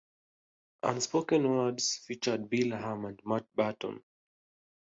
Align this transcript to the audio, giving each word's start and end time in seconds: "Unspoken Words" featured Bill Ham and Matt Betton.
"Unspoken 0.81 1.47
Words" 1.47 1.97
featured 2.07 2.49
Bill 2.49 2.71
Ham 2.71 3.05
and 3.05 3.21
Matt 3.23 3.45
Betton. 3.55 4.01